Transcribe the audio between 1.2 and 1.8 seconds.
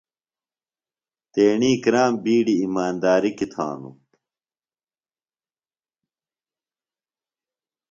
تیݨی